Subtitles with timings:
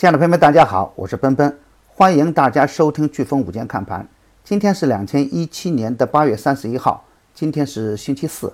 [0.00, 4.08] 亲爱的朋友们，大家好，我是奔奔，欢迎大家收听飓风午间看盘。
[4.42, 8.50] 今天是两千一七年的八月三十一号，今天是星期四。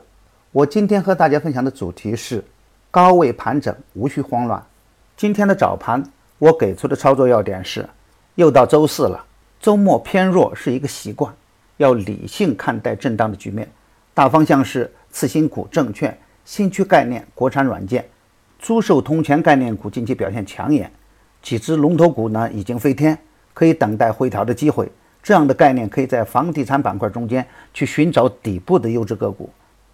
[0.51, 2.45] 我今天和大家分享的主题是
[2.91, 4.61] 高位盘整，无需慌乱。
[5.17, 6.03] 今天的早盘
[6.41, 7.89] 我给出的操作要点是：
[8.35, 9.25] 又到周四了，
[9.61, 11.33] 周末偏弱是一个习惯，
[11.77, 13.71] 要理性看待震荡的局面。
[14.13, 18.05] 大方向是次新股、证券、新区概念、国产软件、
[18.59, 20.91] 租售通权概念股近期表现抢眼。
[21.47, 23.17] 几只龙头股呢已经飞天，
[23.55, 24.91] 可以等待回调的机会。
[25.23, 29.49] 这样的概念可以在房地产板块中间去寻找底部的优质个股，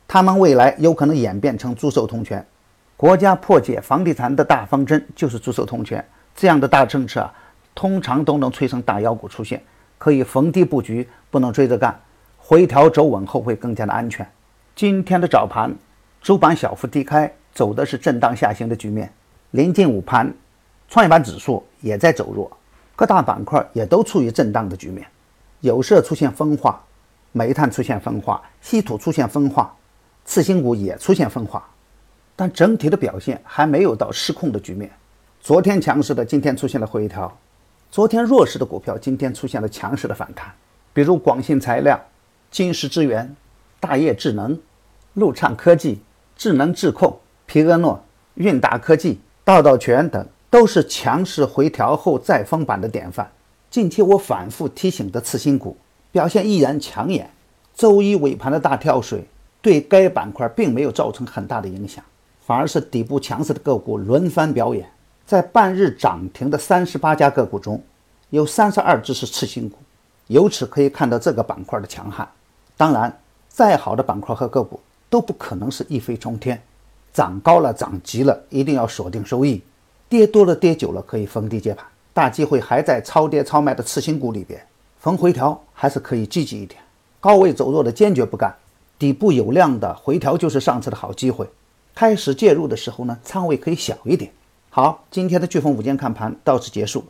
[0.09, 2.43] 它们未来有可能演变成租售通权。
[2.97, 6.03] 国家破解房地产的大方针就是租售通权，
[6.35, 7.31] 这样的大政策，
[7.75, 9.63] 通常都能催生大妖股出现，
[9.99, 11.95] 可以逢低布局，不能追着干。
[12.39, 14.27] 回调走稳后会更加的安全。
[14.75, 15.71] 今天的早盘，
[16.23, 19.13] 主板小幅低开，走的是震荡下行的局面。
[19.51, 20.33] 临近午盘。
[20.93, 22.55] 创业板指数也在走弱，
[22.95, 25.07] 各大板块也都处于震荡的局面，
[25.61, 26.85] 有色出现分化，
[27.33, 29.75] 煤炭出现分化，稀土出现分化，
[30.27, 31.67] 次新股也出现分化，
[32.37, 34.91] 但整体的表现还没有到失控的局面。
[35.41, 37.27] 昨天强势的，今天出现了回调；
[37.91, 40.53] 昨天弱势的股票，今天出现了强势的反弹。
[40.93, 41.99] 比如广信材料、
[42.51, 43.35] 金石资源、
[43.81, 44.61] 大业智能、
[45.15, 46.03] 陆畅科技、
[46.37, 50.29] 智能智控、皮厄诺、韵达科技、道道全等。
[50.53, 53.27] 都是强势回调后再封板的典范。
[53.71, 55.75] 近期我反复提醒的次新股
[56.11, 57.31] 表现依然抢眼。
[57.75, 59.27] 周一尾盘的大跳水
[59.63, 62.05] 对该板块并没有造成很大的影响，
[62.47, 64.87] 反而是底部强势的个股轮番表演。
[65.25, 67.83] 在半日涨停的三十八家个股中，
[68.29, 69.79] 有三十二只是次新股，
[70.27, 72.29] 由此可以看到这个板块的强悍。
[72.77, 74.79] 当然，再好的板块和个股
[75.09, 76.63] 都不可能是一飞冲天，
[77.11, 79.63] 涨高了涨急了，一定要锁定收益。
[80.13, 84.63] 跌多了，跌久了，可以逢低接盘，大机会还在超跌超卖的次新股里边，
[85.01, 86.79] 逢回调还是可以积极一点。
[87.19, 88.55] 高位走弱的坚决不干，
[88.99, 91.49] 底部有量的回调就是上次的好机会。
[91.95, 94.31] 开始介入的时候呢，仓位可以小一点。
[94.69, 97.03] 好，今天的飓风午间看盘到此结束，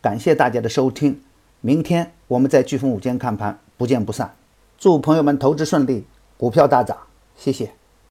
[0.00, 1.20] 感谢大家的收听，
[1.60, 4.34] 明天我们在飓风午间看盘不见不散。
[4.78, 6.06] 祝朋友们投资顺利，
[6.38, 6.96] 股票大涨，
[7.36, 7.74] 谢谢。